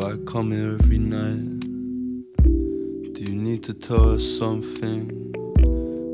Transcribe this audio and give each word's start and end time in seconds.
but 0.00 0.12
I 0.12 0.16
come 0.24 0.52
here 0.52 0.78
every 0.80 0.98
night. 0.98 1.60
Do 3.12 3.22
you 3.22 3.34
need 3.34 3.62
to 3.64 3.74
tell 3.74 4.14
us 4.14 4.24
something? 4.24 5.32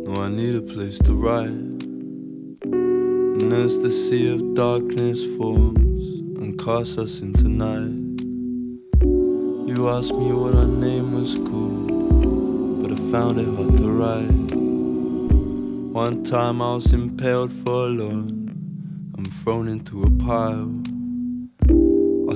No, 0.05 0.23
I 0.23 0.29
need 0.29 0.57
a 0.57 0.61
place 0.61 0.99
to 1.01 1.15
write. 1.15 1.83
And 2.63 3.53
as 3.53 3.79
the 3.79 3.91
sea 3.93 4.33
of 4.35 4.55
darkness 4.55 5.25
forms 5.37 6.03
and 6.41 6.59
casts 6.59 6.99
us 6.99 7.21
into 7.21 7.49
night, 7.49 8.21
you 9.69 9.89
asked 9.89 10.15
me 10.15 10.33
what 10.33 10.55
our 10.57 10.67
name 10.67 11.13
was 11.13 11.37
called, 11.37 12.83
but 12.83 12.91
I 12.91 12.97
found 13.13 13.39
it 13.39 13.47
hard 13.57 13.77
to 13.77 13.91
write. 14.01 14.57
One 15.93 16.25
time 16.25 16.61
I 16.61 16.75
was 16.75 16.93
impaled 16.93 17.53
for 17.53 17.87
a 17.87 17.91
loan 18.01 19.13
and 19.17 19.33
thrown 19.33 19.69
into 19.69 20.03
a 20.03 20.11
pile. 20.11 20.86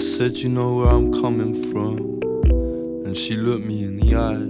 I 0.01 0.03
said, 0.03 0.39
You 0.39 0.49
know 0.49 0.77
where 0.77 0.89
I'm 0.89 1.13
coming 1.13 1.53
from, 1.71 2.23
and 3.05 3.15
she 3.15 3.37
looked 3.37 3.67
me 3.67 3.85
in 3.85 3.99
the 3.99 4.15
eye. 4.17 4.47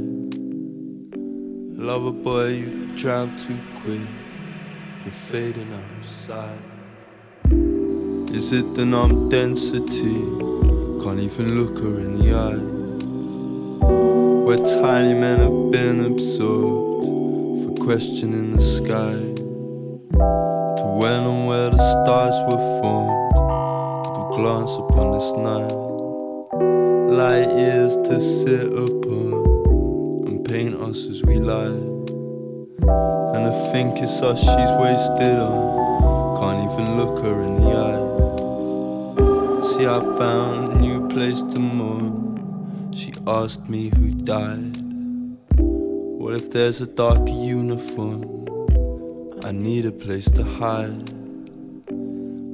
Lover 1.77 2.13
boy, 2.13 2.51
you 2.51 2.97
drive 2.97 3.37
too 3.37 3.59
quick, 3.83 4.09
you're 5.03 5.11
fading 5.11 5.73
outside. 5.73 6.63
Is 8.33 8.53
it 8.53 8.77
the 8.77 8.87
numb 8.87 9.29
density? 9.29 10.23
Can't 11.03 11.19
even 11.19 11.59
look 11.59 11.83
her 11.83 11.99
in 11.99 12.21
the 12.21 12.33
eye. 12.33 12.63
Where 14.47 14.57
tiny 14.57 15.19
men 15.19 15.41
have 15.41 15.73
been 15.73 16.13
absorbed 16.13 17.77
for 17.77 17.85
questioning 17.87 18.55
the 18.55 18.63
sky. 18.63 19.19
To 20.79 20.85
when 20.97 21.25
and 21.25 21.49
where 21.49 21.71
the 21.71 22.05
stars 22.05 22.37
were 22.49 22.81
formed. 22.81 23.20
Glance 24.41 24.73
upon 24.79 25.13
this 25.13 25.33
night. 25.37 25.71
Light 27.13 27.51
years 27.59 27.95
to 28.09 28.19
sit 28.19 28.73
upon 28.73 29.35
and 30.27 30.43
paint 30.49 30.81
us 30.81 31.07
as 31.09 31.23
we 31.23 31.39
lie. 31.39 31.67
And 33.37 33.47
I 33.47 33.71
think 33.71 33.99
it's 33.99 34.23
us 34.23 34.39
she's 34.39 34.73
wasted 34.81 35.37
on. 35.39 36.41
Can't 36.41 36.73
even 36.73 36.97
look 36.97 37.23
her 37.23 37.43
in 37.43 37.55
the 37.61 37.71
eye. 37.87 38.05
See, 39.69 39.87
I 39.87 40.01
found 40.19 40.73
a 40.73 40.77
new 40.79 41.07
place 41.09 41.43
to 41.43 41.61
mourn. 41.61 42.95
She 42.95 43.13
asked 43.27 43.69
me 43.69 43.91
who 43.91 44.11
died. 44.11 44.75
What 45.59 46.33
if 46.33 46.51
there's 46.51 46.81
a 46.81 46.87
darker 46.87 47.29
uniform? 47.29 48.25
I 49.45 49.53
need 49.53 49.85
a 49.85 49.93
place 49.93 50.31
to 50.31 50.43
hide. 50.43 51.20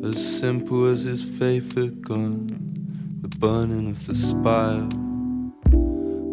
As 0.06 0.38
simple 0.38 0.86
as 0.86 1.02
his 1.02 1.20
favorite 1.20 2.00
gun, 2.00 3.18
the 3.22 3.28
burning 3.38 3.90
of 3.90 4.06
the 4.06 4.14
spire. 4.14 4.88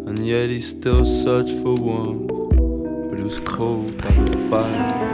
And 0.06 0.24
yet 0.24 0.48
he 0.48 0.60
still 0.60 1.04
searched 1.04 1.58
for 1.60 1.74
warmth, 1.74 2.28
but 3.10 3.18
it 3.18 3.24
was 3.24 3.40
cold 3.40 3.98
by 3.98 4.12
the 4.12 4.48
fire. 4.48 5.13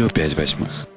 Радио 0.00 0.14
«Пять 0.14 0.34
восьмых». 0.34 0.89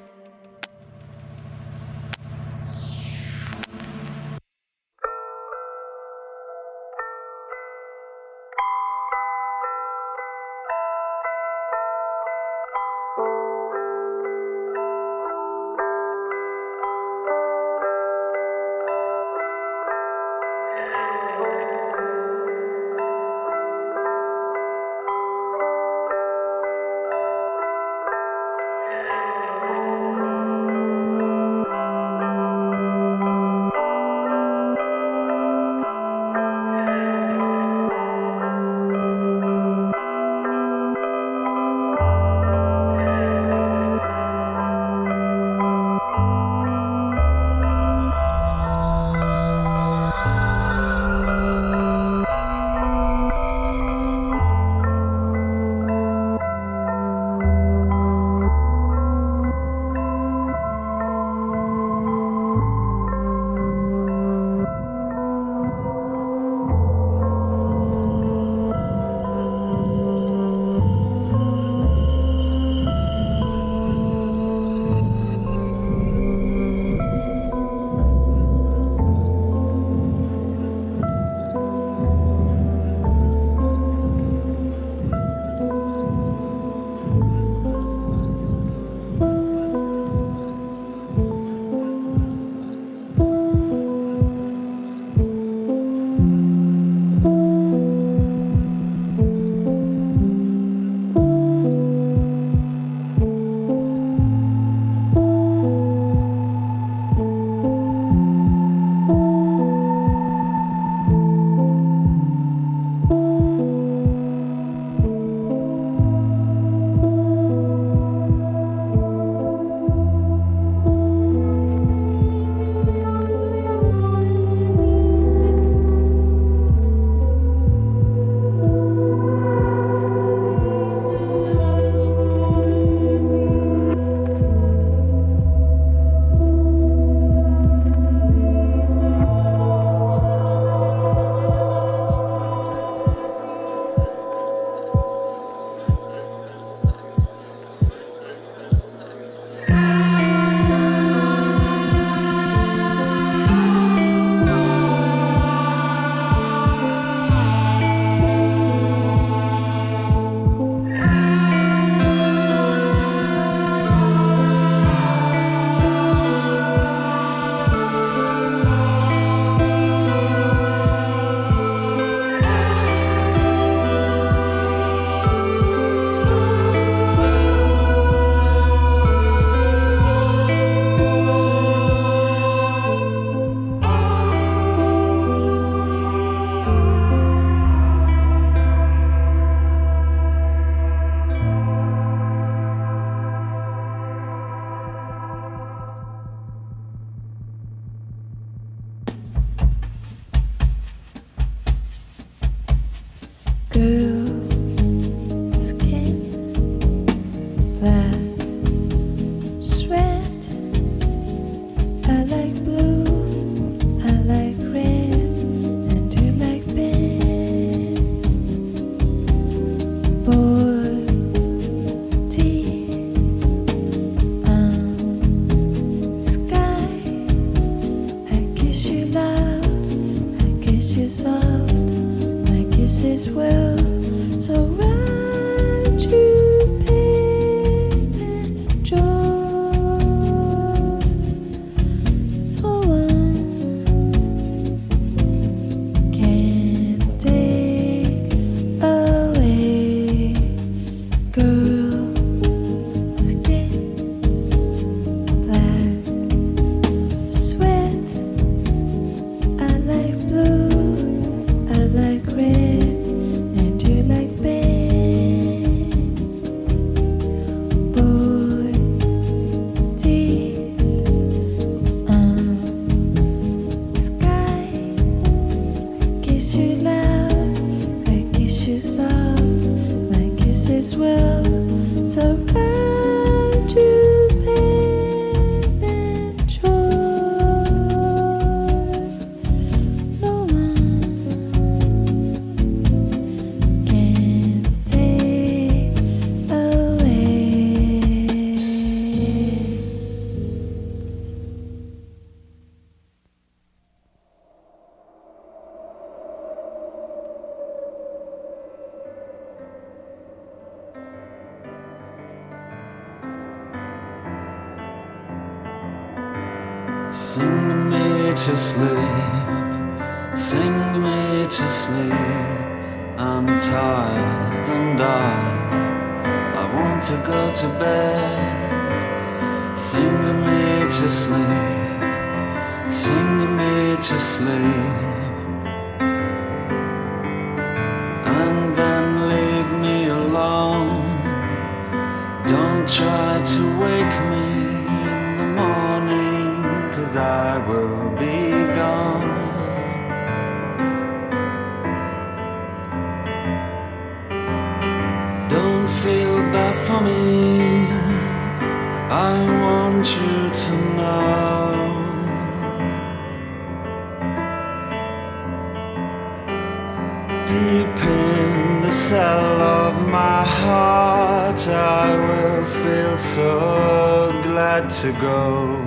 Feel 372.84 373.16
so 373.16 374.30
glad 374.42 374.90
to 374.90 375.10
go. 375.12 375.83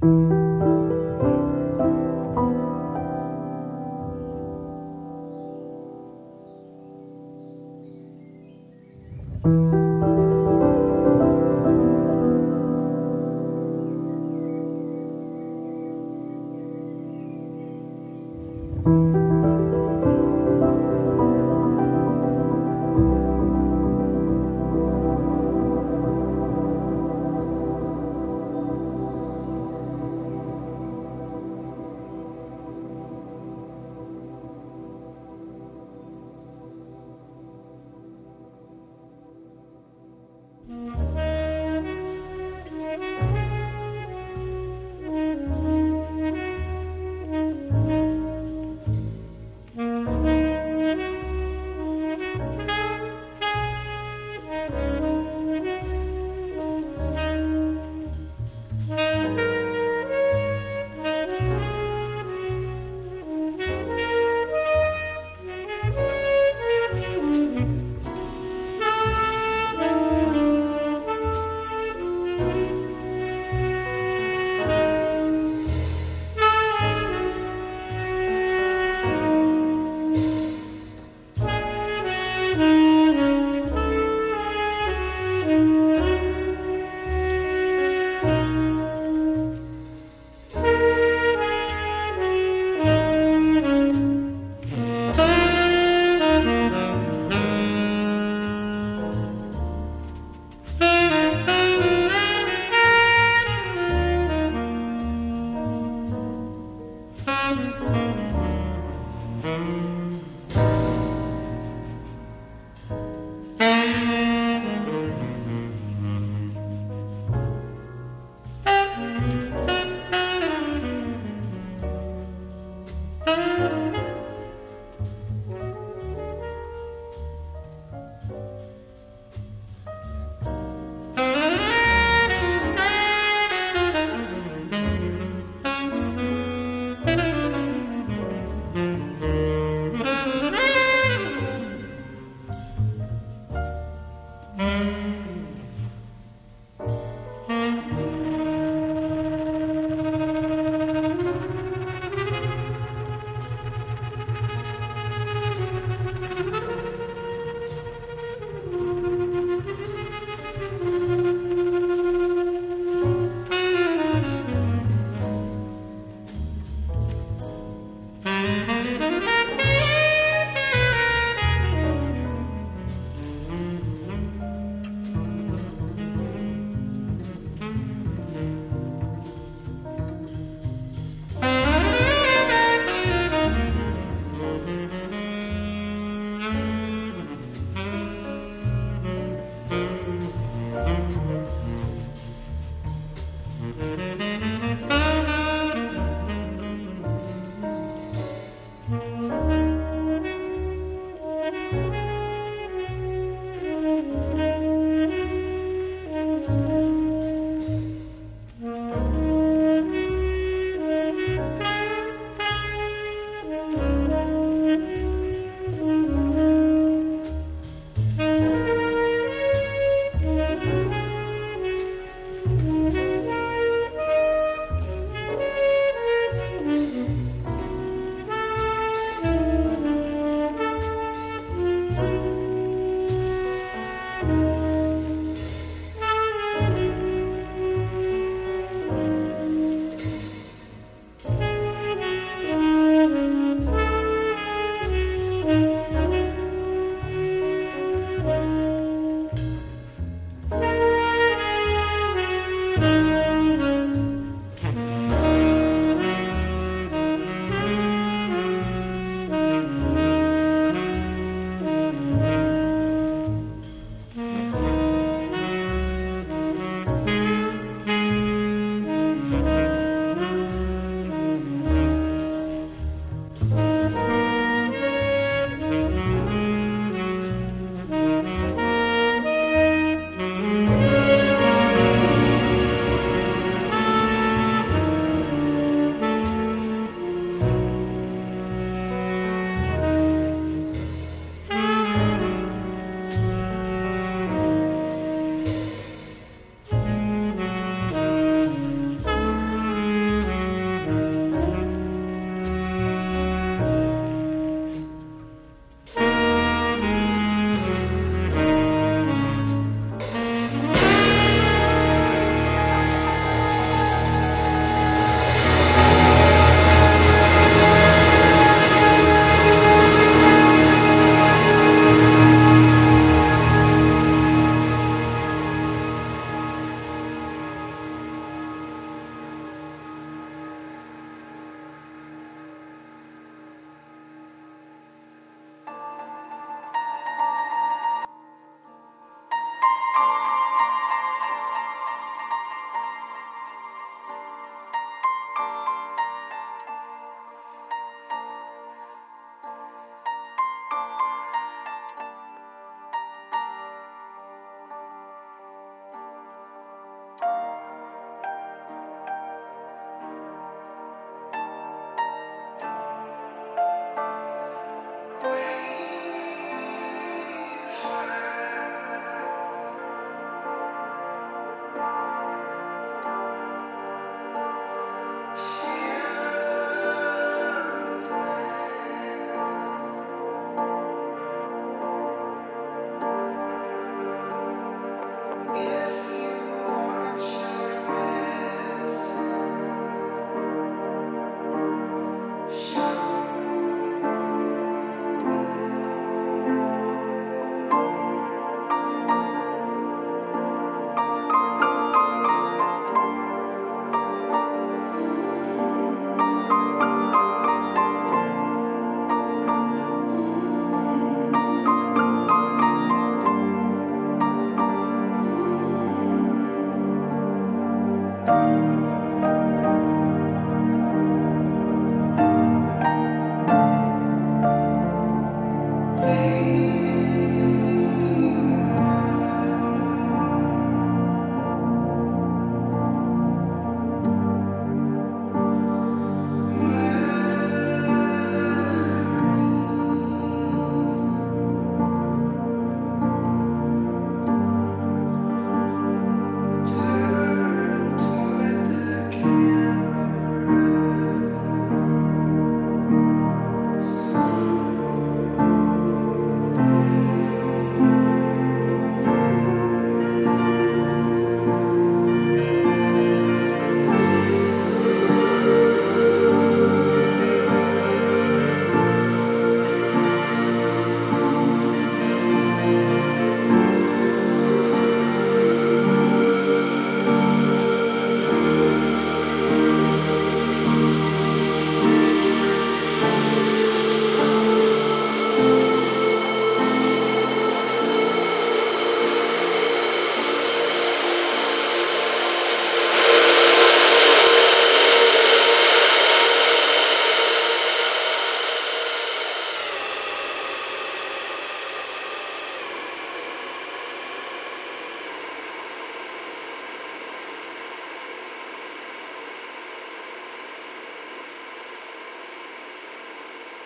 Música 0.00 0.37